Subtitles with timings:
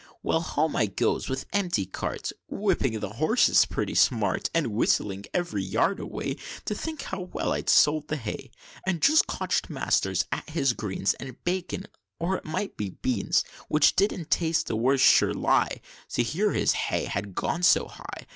[0.23, 5.61] "Well, home I goes, with empty cart, Whipping the horses pretty smart, And whistling ev'ry
[5.61, 8.49] yard o' way, To think how well I'd sold the hay
[8.87, 11.85] And just cotch'd Master at his greens And bacon,
[12.17, 15.79] or it might be beans, Which didn't taste the worse sure_ly_,
[16.13, 18.25] To hear his hay had gone so high.